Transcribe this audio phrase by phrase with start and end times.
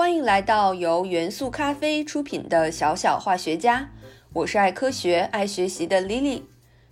[0.00, 3.90] 欢迎来到由元素咖啡出品的小小化学家，
[4.32, 6.44] 我是爱科学、爱学习的 Lily。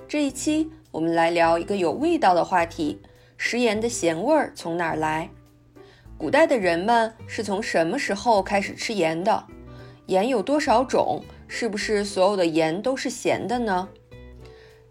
[0.06, 3.00] 这一期我们来聊一个有味道的话题：
[3.38, 5.30] 食盐的咸味儿从哪儿来？
[6.18, 9.42] 古代的人们是从什么时候开始吃盐的？
[10.04, 11.24] 盐有多少种？
[11.48, 13.88] 是不是所有的盐都是咸的呢？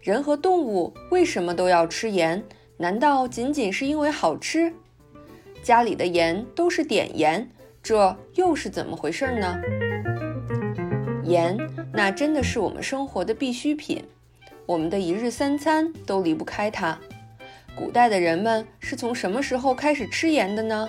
[0.00, 2.42] 人和动物为什么都要吃盐？
[2.78, 4.74] 难道仅仅是因为好吃？
[5.62, 7.48] 家里的盐都是碘盐。
[7.82, 9.58] 这又是怎么回事呢？
[11.24, 11.56] 盐，
[11.92, 14.04] 那真的是我们生活的必需品，
[14.66, 16.98] 我们的一日三餐都离不开它。
[17.76, 20.88] 古代的人们是从什么时候开始吃盐的呢？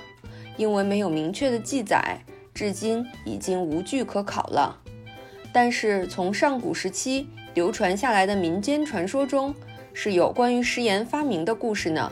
[0.58, 2.20] 因为没有明确的记载，
[2.54, 4.78] 至今已经无据可考了。
[5.54, 9.54] 但是从上古时期流传下来的民间传说中，
[9.94, 12.12] 是有关于食盐发明的故事呢。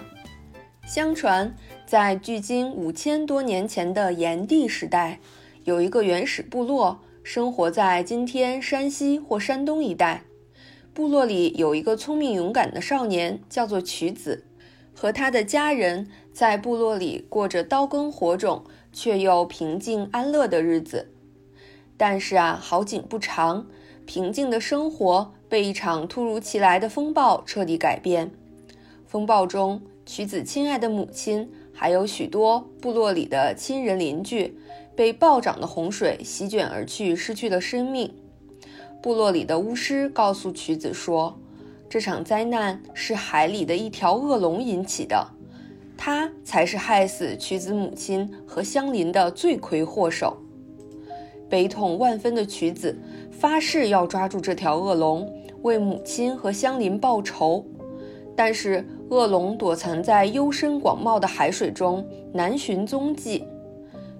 [0.87, 1.53] 相传。
[1.85, 5.19] 在距今五千多年前的炎帝时代，
[5.65, 10.23] 有一个原始部落，生活在今天山西或山东一带。
[10.93, 14.45] 部落里有一个聪明勇敢的少年，叫做曲子，
[14.95, 18.63] 和他的家人在部落里过着刀耕火种
[18.93, 21.11] 却又平静安乐的日子。
[21.97, 23.67] 但是啊，好景不长，
[24.05, 28.31] 平静的生活被一场突如其来的风暴彻底改变。
[29.05, 31.47] 风暴中，曲子亲爱的母亲。
[31.79, 34.57] 还有许多部落里的亲人邻居
[34.95, 38.11] 被暴涨的洪水席卷而去，失去了生命。
[38.99, 41.37] 部落里的巫师告诉曲子说，
[41.87, 45.27] 这场灾难是海里的一条恶龙引起的，
[45.95, 50.35] 它才是害死曲子母亲和相邻的罪魁祸首。
[51.47, 52.97] 悲痛万分的曲子
[53.29, 57.63] 发誓要抓住这条恶龙，为母亲和相邻报仇，
[58.35, 58.83] 但是。
[59.09, 63.45] 恶龙躲藏在幽深广袤的海水中，难寻踪迹。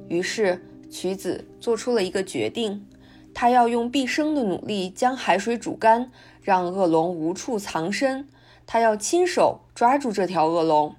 [0.08, 2.88] 于是，曲子做出了一个决定：
[3.34, 6.10] 他要用毕生的努力将海水煮干，
[6.42, 8.30] 让恶龙无处藏身。
[8.66, 10.96] 他要亲手抓住这条恶龙。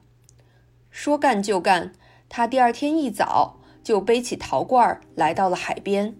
[0.90, 1.92] 说干就干，
[2.28, 6.14] 他第二天一早就背起陶罐来到了海边，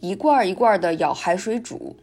[0.00, 1.96] 一罐一罐地舀海水煮。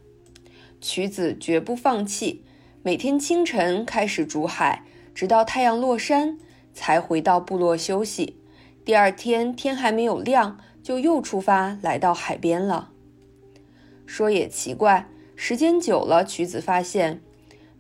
[0.80, 2.46] 曲子绝不放弃，
[2.82, 4.84] 每天清晨开始煮海。
[5.14, 6.38] 直到太阳落山，
[6.74, 8.38] 才回到部落休息。
[8.84, 12.90] 第二天天还没有亮，就又出发来到海边了。
[14.06, 17.22] 说也奇怪，时间久了，曲子发现，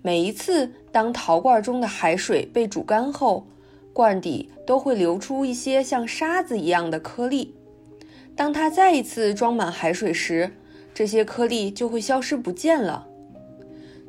[0.01, 3.47] 每一次当陶罐中的海水被煮干后，
[3.91, 7.53] 罐底都会流出一些像沙子一样的颗粒。
[8.35, 10.55] 当他再一次装满海水时，
[10.93, 13.07] 这些颗粒就会消失不见了。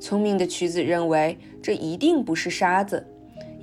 [0.00, 3.06] 聪明的曲子认为，这一定不是沙子。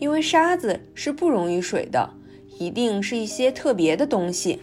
[0.01, 2.09] 因为沙子是不溶于水的，
[2.57, 4.59] 一定是一些特别的东西。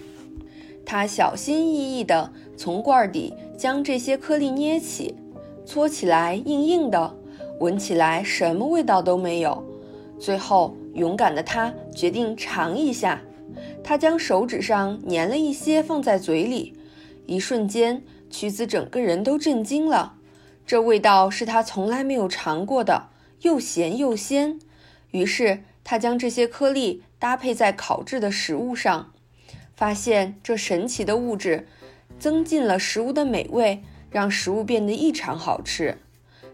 [0.85, 5.15] 他小心翼翼地从罐底将这些颗粒捏起，
[5.65, 7.15] 搓起来硬硬的，
[7.61, 9.63] 闻起来什么味道都没有。
[10.19, 13.23] 最后，勇敢的他决定尝一下。
[13.85, 16.75] 他将手指上粘了一些放在嘴里，
[17.27, 20.15] 一瞬间，曲子整个人都震惊了。
[20.67, 23.11] 这味道是他从来没有尝过的，
[23.43, 24.59] 又咸又鲜。
[25.11, 29.13] 于是他将这些颗粒搭配在烤制的食物上，
[29.75, 31.67] 发现这神奇的物质
[32.19, 35.99] 增进了食物的美味，让食物变得异常好吃，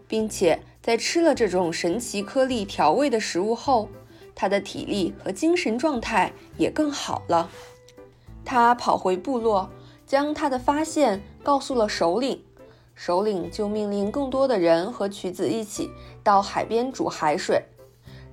[0.07, 3.89] 并且在吃了这种神奇颗粒调味的食物后，
[4.33, 7.49] 他的体力和精神状态也更好了。
[8.45, 9.69] 他跑回部落，
[10.05, 12.43] 将他的发现告诉了首领，
[12.93, 15.89] 首领就命令更多的人和曲子一起
[16.23, 17.63] 到海边煮海水。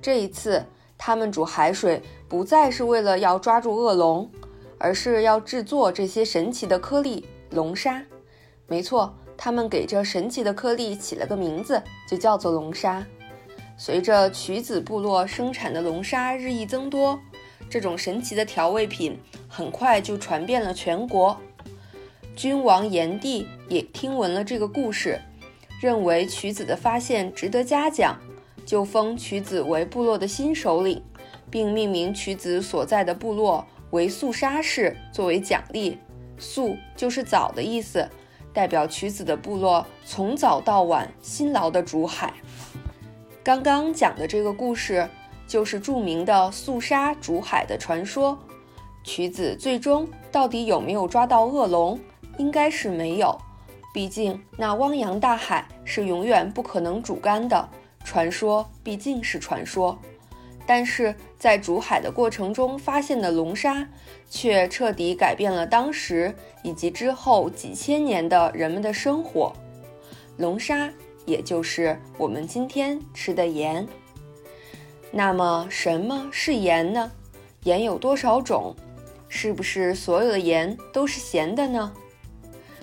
[0.03, 0.67] 这一次，
[0.99, 4.29] 他们煮海水不再是为了要抓住恶龙，
[4.77, 8.03] 而是要制作这些神奇的颗粒龙沙。
[8.67, 13.07] 没错，他们给这神奇的颗粒起了个名字，就叫做龙沙。
[13.79, 17.19] 随着曲子部落生产的龙沙日益增多，
[17.71, 19.17] 这种神奇的调味品
[19.49, 21.37] 很快就传遍了全国。
[22.35, 25.21] 君王炎帝也听闻了这个故事，
[25.81, 28.19] 认为曲子的发现值得嘉奖。
[28.73, 31.05] 就封曲子为部落的新首领，
[31.51, 35.99] 并命名曲子所在的部落为素沙氏作为奖励。
[36.39, 38.09] 素就是早的意思，
[38.51, 42.33] 代表曲子的部落从早到晚辛劳的煮海。
[43.45, 45.07] 刚刚讲的这个故事
[45.47, 48.39] 就是著名的素沙煮海的传说。
[49.05, 52.01] 曲子最终到底有没有抓到恶龙？
[52.39, 53.37] 应该是没有，
[53.93, 57.69] 毕竟那汪洋大海是永远不可能煮干的。
[58.13, 59.99] 传说毕竟是传说，
[60.67, 63.89] 但是在煮海的过程中发现的龙沙，
[64.29, 69.51] 却彻底改变了当时以及之后几千年的人们的生活。
[70.37, 70.93] 龙沙，
[71.25, 73.89] 也就是我们今天吃的盐。
[75.11, 77.11] 那么，什么是盐呢？
[77.65, 78.77] 盐有多少种？
[79.27, 81.91] 是不是所有的盐都是咸的呢？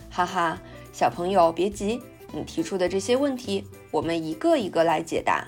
[0.10, 0.60] 哈哈，
[0.92, 5.46] 小朋友别急，你提出的这些问题，我们一个一个来解答。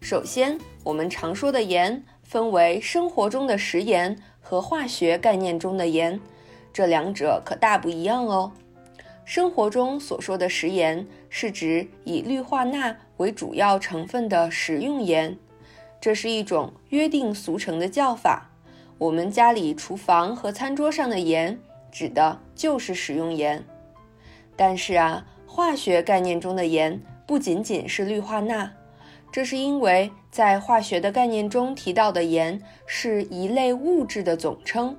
[0.00, 2.04] 首先，我们常说的盐。
[2.22, 6.20] 分为生活中的食盐和化学概念中的盐，
[6.74, 8.52] 这两者可大不一样哦。
[9.24, 15.38] 生活中所说的食盐是指以氯化钠为主要成分的食用盐，
[15.98, 18.50] 这是一种约定俗成的叫法。
[18.98, 21.58] 我们家里厨房和餐桌上的盐，
[21.90, 23.64] 指的就是食用盐。
[24.54, 28.72] 但是啊，化学概念中的盐不仅仅是氯化钠。
[29.30, 34.96] 这是因为在化学的概念中提到的盐是一类物质的总称，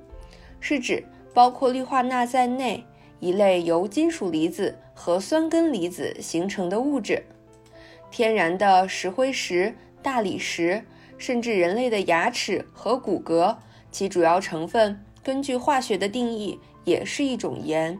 [0.60, 1.04] 是指
[1.34, 2.84] 包括氯化钠在内
[3.18, 7.20] 一类由金属离子和酸根离子形成的物质。
[8.12, 10.84] 天然的石灰石、大理石，
[11.18, 13.56] 甚至人类的牙齿和骨骼，
[13.90, 17.98] 其主要成分根据化学的定义也是一种盐。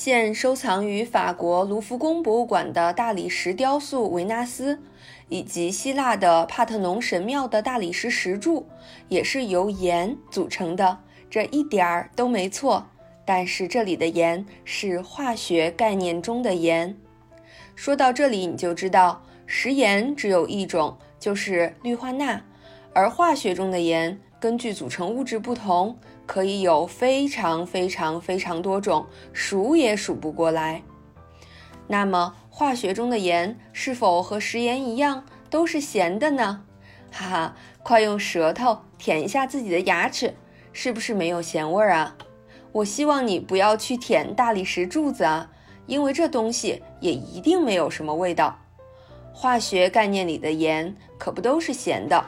[0.00, 4.78] 现收藏于法国卢浮宫博物馆的大理石雕塑维纳斯。
[5.28, 8.64] 以及希腊的帕特农神庙的大理石石柱
[9.08, 12.86] 也是由盐组成的，这一点儿都没错。
[13.24, 16.96] 但是这里的盐是化学概念中的盐。
[17.74, 22.40] 说到这里，你就知道食盐只有一种，就是氯化钠，
[22.94, 25.98] 而化学中的盐根据组成物质不同，
[26.28, 30.80] 可以有非常非常非常多种，数也数不过来。
[31.88, 32.36] 那么。
[32.50, 36.64] 化学中的盐是否和食盐一样都是咸的呢？
[37.12, 40.34] 哈哈，快用舌头舔一下自己的牙齿，
[40.72, 42.16] 是不是没有咸味儿啊？
[42.72, 45.48] 我希望你不要去舔大理石柱子啊，
[45.86, 48.58] 因为这东西也一定没有什么味道。
[49.32, 52.24] 化学概念里的盐可不都是咸的，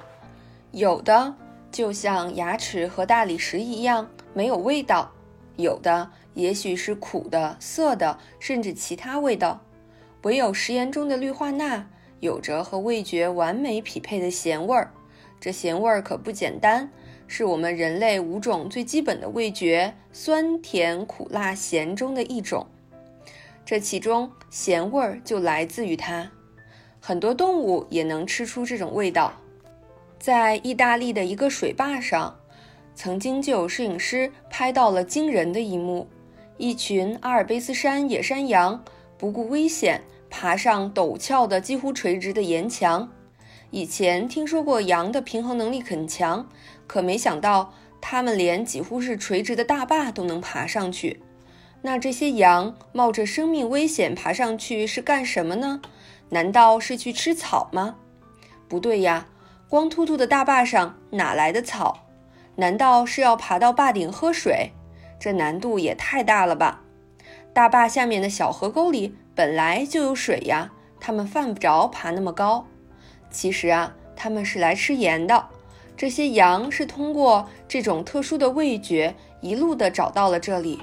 [0.70, 1.35] 有的
[1.70, 5.12] 就像牙齿和大理石一样没有味道，
[5.56, 9.61] 有的也许是苦的、涩的，甚至其他味道。
[10.22, 11.87] 唯有食盐中的氯化钠
[12.20, 14.93] 有着和味觉完美匹配的咸味儿，
[15.40, 16.90] 这咸味儿可不简单，
[17.26, 22.66] 是我们人类五种最基本的味觉——酸、甜、苦、辣、咸中的一种。
[23.64, 26.31] 这其中咸味儿就来自于它。
[27.00, 29.32] 很多动物也能吃出这种味道。
[30.20, 32.38] 在意大利的一个水坝上，
[32.94, 36.06] 曾经就有摄影师拍到了惊人的一幕：
[36.58, 38.84] 一群阿尔卑斯山野山羊。
[39.17, 43.11] 不顾危险，爬上陡峭的、几乎垂直的岩墙。
[43.70, 46.46] 以前听说过羊的平衡能力很强，
[46.87, 51.20] 可没想到它们连几乎是垂直的大坝都能爬上去。
[51.82, 55.81] 那这些羊冒着生命危险爬上去是干什么呢？
[56.31, 57.96] 难道是去吃草吗？
[58.69, 59.26] 不对呀，
[59.70, 62.08] 光秃秃的大坝上哪来的草？
[62.56, 64.72] 难道是要爬到坝顶喝水？
[65.17, 66.82] 这难度也太大了吧！
[67.52, 72.67] 大坝下面的小河沟里本来就有水呀，它们犯不着爬那么高。
[73.31, 75.46] 其实啊，它们是来吃盐的。
[75.96, 80.80] 这些羊是通过这种特殊的味觉，一路的找到了这里。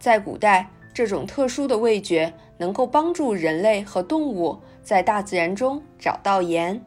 [0.00, 6.84] 在古代，这种特殊的味觉能够帮助人类和动物在大自然中找到盐。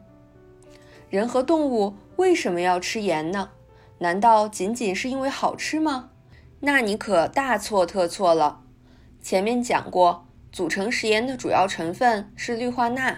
[1.10, 3.50] 人和动物为什么要吃盐呢？
[3.98, 6.10] 难道仅仅是因为好吃吗？
[6.60, 8.62] 那你可大错特错了。
[9.22, 13.16] 前面讲过，组成食盐的主要成分是氯化钠。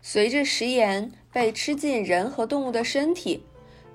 [0.00, 3.44] 随着食盐被吃进人和动物的身体，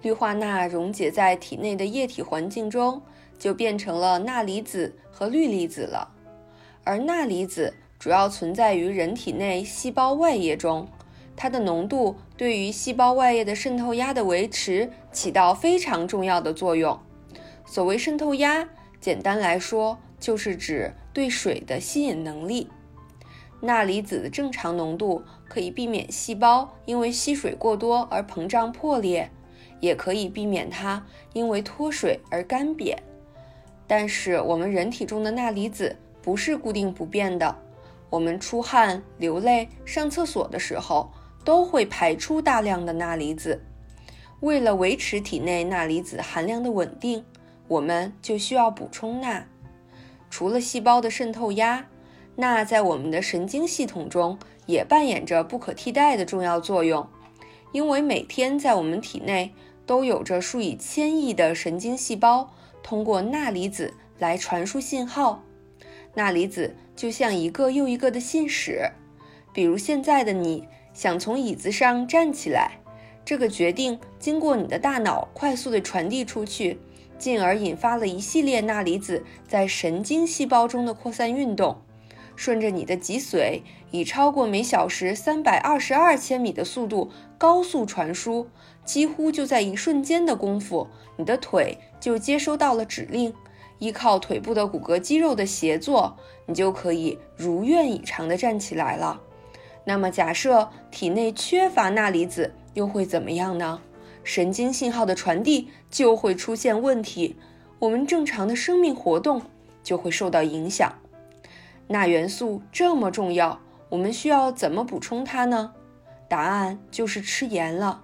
[0.01, 3.01] 氯化钠溶解在体内的液体环境中，
[3.37, 6.13] 就变成了钠离子和氯离子了。
[6.83, 10.87] 而钠离子主要存在于人体内细胞外液中，
[11.37, 16.99] 它的浓度对于细胞外液的渗透压的维持起到非常重要的作用。
[17.65, 18.67] 所谓渗透压，
[18.99, 20.93] 简单来说就是指。
[21.13, 22.69] 对水的吸引能力，
[23.61, 29.31] 钠离子的正常浓度可以避免细胞因为吸水过多而膨胀破裂，
[29.79, 31.03] 也可以避免它
[31.33, 32.95] 因为脱水而干瘪。
[33.87, 37.57] 但是我们人体中的钠离子不是固定不变的，
[38.11, 41.11] 我们出汗、流泪、上厕所的时候
[41.47, 43.63] 都会排出大量的钠离子。
[44.41, 47.23] 为了维持体内钠离子含量的稳定，
[47.69, 49.45] 我们就需要补充钠。
[50.29, 51.85] 除了细胞的渗透压，
[52.35, 57.07] 钠在我们的神经系统中也扮演着不可替代的重要作用。
[57.71, 59.53] 因为每天在我们体内
[59.85, 65.41] 都有着数以千亿的神经细胞，通过钠离子来传输信号。
[66.13, 68.91] 钠离子就像一个又一个的信使。
[69.53, 72.79] 比如现在的你想从椅子上站起来，
[73.23, 76.79] 这个决定经过你的大脑快速地传递出去，
[77.19, 81.77] 进而引发了一系列钠离子在神经细胞中的扩散运动。
[82.35, 83.61] 顺着你的脊髓，
[83.91, 88.47] 以超过每小时三百二十二千米的速度高速传输，
[88.83, 93.31] 几乎就在一瞬间的功夫，你的腿就接收到了指令。
[93.77, 99.21] 依靠腿部的骨骼肌肉的协作，你就可以如愿以偿地站起来了。
[99.89, 103.79] 那么，假设体内缺乏钠离子，又会怎么样呢？
[104.21, 107.37] 神经信号的传递就会出现问题，
[107.79, 109.41] 我们正常的生命活动
[109.81, 110.91] 就会受到影响。
[111.87, 115.71] 钠元素这么重要，我们需要怎么补充它呢？
[116.27, 118.03] 答案就是吃盐了。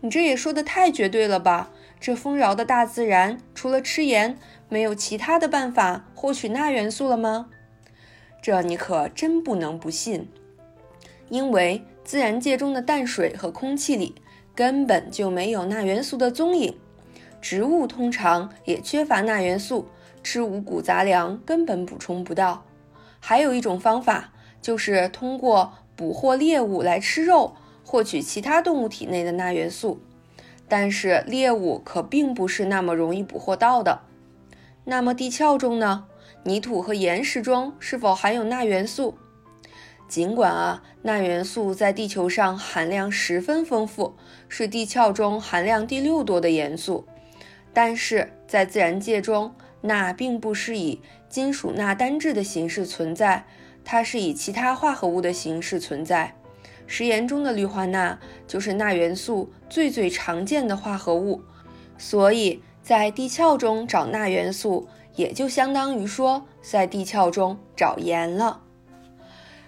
[0.00, 1.70] 你这也说的太绝对了吧？
[2.00, 4.36] 这丰饶的大自然除了吃盐，
[4.68, 7.46] 没有其他的办法获取钠元素了吗？
[8.42, 10.28] 这你可真不能不信，
[11.28, 14.14] 因为自然界中的淡水和空气里
[14.54, 16.76] 根本就没有钠元素的踪影。
[17.40, 19.86] 植物通常也缺乏钠元素，
[20.22, 22.64] 吃五谷杂粮根本补充不到。
[23.20, 27.54] 还有一种方法，就是通过捕获猎物来吃肉，
[27.84, 30.00] 获取其他动物体内的钠元素。
[30.66, 34.00] 但是猎物可并不是那么容易捕获到的。
[34.84, 36.06] 那么地壳中呢？
[36.44, 39.16] 泥土和岩石中是否含有钠元素？
[40.08, 44.14] 尽管啊，钠元素在地球上含量十分丰富，
[44.48, 47.06] 是地壳中含量第六多的元素，
[47.72, 49.54] 但是在自然界中。
[49.86, 53.44] 钠并不是以金属钠单质的形式存在，
[53.84, 56.34] 它是以其他化合物的形式存在。
[56.86, 61.42] 食盐中的氯化钠就是钠元素最最常见的化合物，
[61.98, 68.62] 所以在地壳中找钠元素，也就相当于说在地壳中找盐了。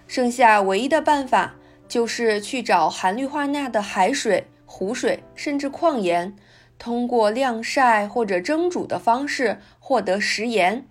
[0.06, 1.54] 剩下唯一的办法
[1.88, 6.34] 就是去找含氯化钠的海水、湖水，甚至矿盐。
[6.78, 10.86] 通过晾晒或者蒸煮的方式获得食盐，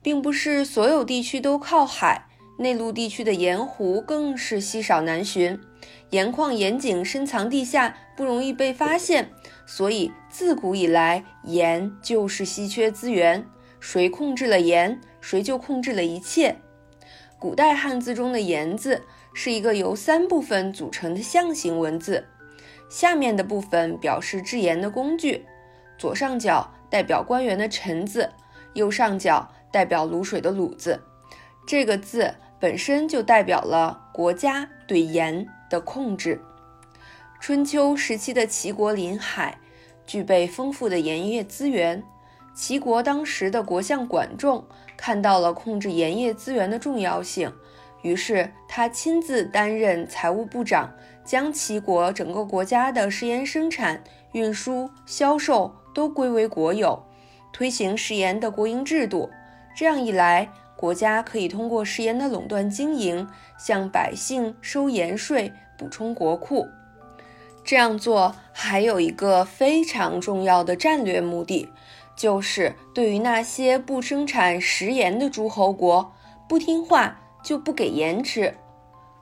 [0.00, 2.26] 并不是所有地区都靠海，
[2.58, 5.58] 内陆地区的盐湖更是稀少难寻。
[6.10, 9.30] 盐矿、盐井深藏地下，不容易被发现，
[9.66, 13.44] 所以自古以来盐就是稀缺资源。
[13.80, 16.58] 谁控制了盐，谁就控制了一切。
[17.42, 19.02] 古代汉字中的“盐”字
[19.34, 22.24] 是一个由三部分组成的象形文字。
[22.88, 25.44] 下面的部分表示制盐的工具，
[25.98, 28.30] 左上角代表官员的臣字，
[28.74, 31.02] 右上角代表卤水的卤字。
[31.66, 36.40] 这个字本身就代表了国家对盐的控制。
[37.40, 39.58] 春秋时期的齐国临海，
[40.06, 42.04] 具备丰富的盐业资源。
[42.54, 44.64] 齐国当时的国相管仲
[44.96, 47.52] 看到了控制盐业资源的重要性。
[48.02, 50.92] 于是他亲自担任财务部长，
[51.24, 57.00] 将齐国整个国家的食盐生产、运输、销售都归为国有，
[57.52, 59.30] 推行食盐的国营制度。
[59.76, 66.66] 这样一来，国家可以通过食盐的垄断经营，向百姓收盐税，补充国库。
[67.64, 71.68] 这样做还有一个非常重要的战略目的，
[72.16, 76.12] 就是对于那些不生产食盐的诸侯国
[76.48, 77.18] 不听话。
[77.42, 78.54] 就不给盐吃。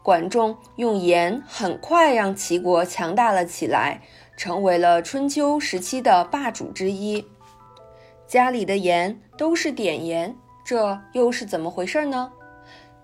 [0.03, 4.03] 管仲用盐很快让齐国强大了起来，
[4.37, 7.27] 成为了春秋时期的霸主之一。
[8.27, 12.31] 家里的盐都是碘盐，这又是怎么回事呢？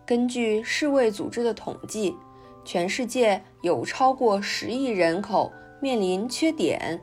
[0.04, 2.14] 根据世卫组织的统计，
[2.62, 5.50] 全世界有超过十亿人口
[5.80, 7.00] 面临缺碘，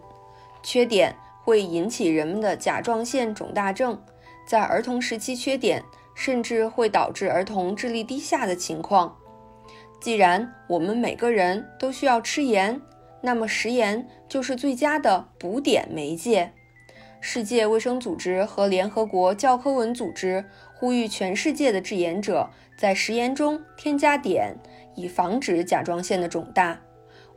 [0.62, 1.12] 缺碘
[1.44, 4.02] 会引起人们的甲状腺肿大症，
[4.48, 5.84] 在儿童时期缺碘。
[6.16, 9.18] 甚至会导致儿童智力低下的情况。
[10.00, 12.80] 既然我们每个人都需要吃盐，
[13.20, 16.54] 那么食盐就是最佳的补碘媒介。
[17.20, 20.46] 世界卫生组织和联合国教科文组织
[20.76, 22.48] 呼吁全世界的制盐者
[22.78, 24.56] 在食盐中添加碘，
[24.94, 26.80] 以防止甲状腺的肿大。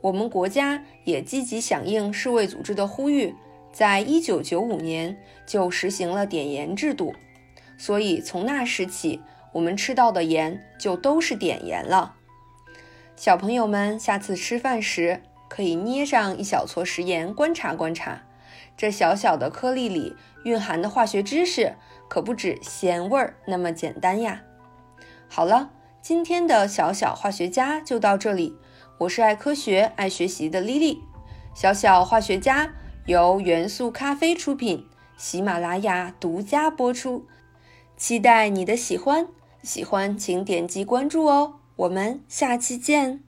[0.01, 3.33] 我们国家也积极响应世卫组织的呼吁，
[3.71, 7.13] 在一九九五年就实行了碘盐制度。
[7.77, 9.21] 所以从那时起，
[9.53, 12.15] 我们吃到的盐就都是碘盐了。
[13.15, 18.23] 小朋友们，下次吃饭时可以捏上一小撮食盐，观察观察，
[18.75, 21.75] 这小小的颗粒里蕴含的化学知识
[22.07, 24.41] 可不止咸味儿那么简单呀。
[25.27, 25.71] 好了，
[26.01, 28.55] 今天的小小化学家就到这里。
[28.99, 31.03] 我是爱科学、爱学习的莉莉，
[31.53, 32.73] 小小化学家。
[33.07, 34.85] 由元素咖啡出品，
[35.15, 37.25] 喜马拉雅独家播出。
[37.95, 39.29] 期待你的喜欢，
[39.63, 41.53] 喜欢请点击关注哦。
[41.77, 43.26] 我们下期见。